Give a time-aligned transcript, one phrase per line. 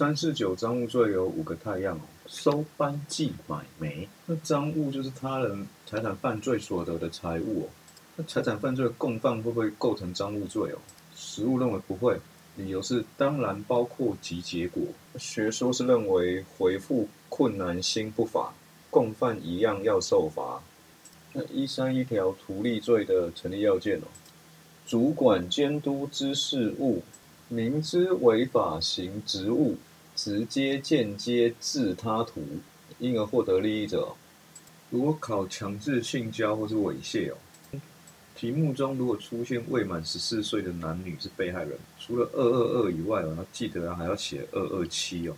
[0.00, 4.08] 三四九赃物罪有五个太阳哦，收班寄买煤。
[4.24, 7.68] 那赃物就是他人财产犯罪所得的财物哦。
[8.16, 10.78] 那财产犯罪的共犯会不会构成赃物罪哦？
[11.14, 12.18] 实务认为不会，
[12.56, 14.82] 理由是当然包括及结果。
[15.18, 18.54] 学说是认为回复困难心不法，
[18.88, 20.62] 共犯一样要受罚。
[21.34, 24.08] 那一三一条图利罪的成立要件哦，
[24.86, 27.02] 主管监督之事务。
[27.52, 29.76] 明知违法行职务，
[30.22, 32.42] 直接间接致他图，
[32.98, 34.12] 因而获得利益者，
[34.90, 37.38] 如果考强制性交或是猥亵哦，
[38.36, 45.34] 题目中如果出现未满十四岁的男女是被害人，除了二二二以外哦，那记得还要写二二七哦。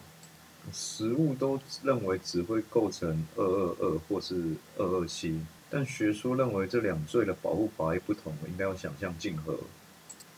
[0.73, 4.35] 实务都认为只会构成二二二或是
[4.79, 5.41] 二二七，
[5.71, 9.57] 但学说认为这两罪的保护法益不同，应该要想象竞合。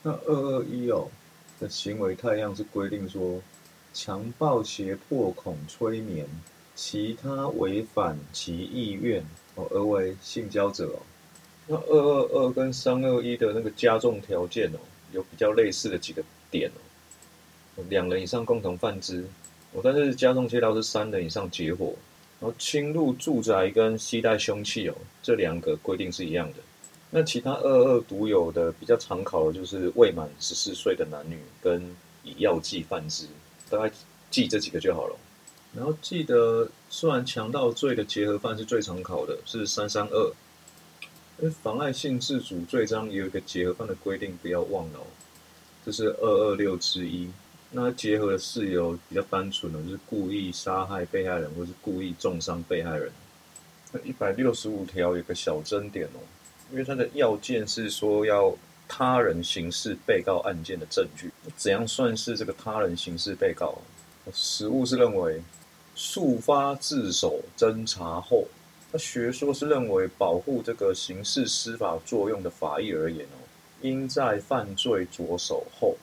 [0.03, 1.09] 那二二一哦。
[1.61, 3.41] 的行为太阳是规定说，
[3.95, 6.27] 强暴、胁迫、恐催眠，
[6.75, 11.01] 其他违反其意愿哦而为性交者哦。
[11.69, 14.79] 那二二二跟三二一的那个加重条件哦，
[15.13, 17.83] 有比较类似的几个点哦。
[17.89, 19.25] 两人以上共同犯之
[19.73, 21.95] 哦，但是加重切到是三人以上结伙，
[22.41, 26.59] 然后侵入住宅跟携带凶器哦，这两个规定是一样的。
[27.11, 31.81] 那其他二二独有的比较常考的就是未满十四岁的男女跟
[32.25, 33.27] 以药剂犯之，
[33.75, 33.95] 大概
[34.31, 35.17] 记这几个就好了。
[35.75, 40.33] 然后记得，虽然强盗罪的结合犯是最常考的，是三三二。
[41.41, 45.07] 因为妨碍性自主罪章也有一个结合犯的规定，不要忘了哦。
[45.85, 47.29] 这是二二六之一。
[47.73, 53.11] 那结合的事由比较单纯的，就是故意杀害被害人或是故意重伤被害人。
[53.91, 56.23] 那一百六十五条有个小争点哦。
[56.71, 58.57] 因为它的要件是说要
[58.89, 63.79] 他人刑事被告案件的证据，怎样算是这个他人刑事被告？
[64.33, 65.43] 实务是认为，
[65.95, 68.47] 速发自首侦查后，
[68.93, 73.39] 那学说是认为保护这个刑事司法作用的法益而言哦，
[73.83, 75.97] 应在犯罪着手后。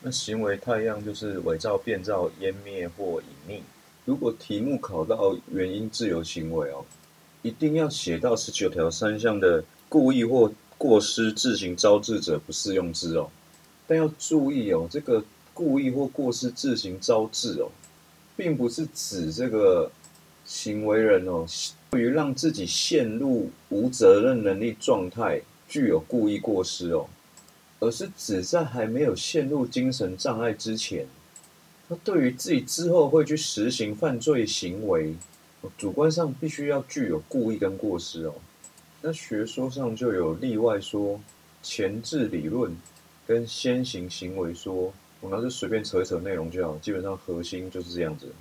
[0.00, 3.60] 那行为太样就是伪造、变造、湮灭或隐匿。
[4.04, 6.84] 如果题目考到原因自由行为哦，
[7.42, 9.64] 一定要写到十九条三项的。
[9.88, 13.30] 故意或过失自行招致者不适用之哦，
[13.86, 17.70] 但要注意哦，这个故意或过失自行招致哦，
[18.36, 19.90] 并不是指这个
[20.44, 21.46] 行为人哦，
[21.90, 27.08] 对于让自己陷入无责任能力状态具有故意过失哦，
[27.80, 31.06] 而是指在还没有陷入精神障碍之前，
[31.88, 35.14] 他对于自己之后会去实行犯罪行为，
[35.78, 38.34] 主观上必须要具有故意跟过失哦。
[39.02, 41.20] 那学说上就有例外说，
[41.62, 42.76] 前置理论
[43.26, 48.32] 跟先行行为说，我们就随便扯一扯内容就好，基本上核心就是这样子。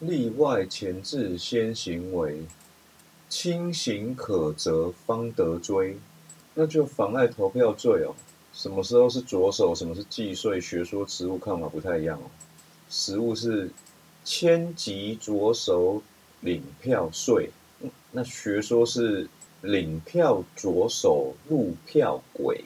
[0.00, 2.42] 例外前置先行为，
[3.30, 5.96] 轻刑可责方得追，
[6.54, 8.14] 那就妨碍投票罪哦。
[8.52, 10.60] 什么时候是着手，什么是计税？
[10.60, 12.24] 学说实务看法不太一样哦。
[12.90, 13.70] 实务是
[14.24, 16.02] 迁级着手
[16.40, 17.48] 领票税，
[18.10, 19.26] 那学说是。
[19.62, 22.64] 领票左手入票轨。